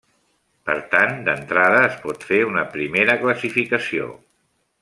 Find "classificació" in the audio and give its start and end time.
3.27-4.13